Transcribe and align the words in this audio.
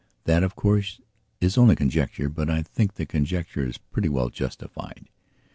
That 0.23 0.41
of 0.41 0.55
course 0.55 0.99
is 1.39 1.59
only 1.59 1.75
conjecture, 1.75 2.27
but 2.27 2.49
I 2.49 2.63
think 2.63 2.95
the 2.95 3.05
conjecture 3.05 3.67
is 3.67 3.77
pretty 3.77 4.09
well 4.09 4.29
justified. 4.29 5.09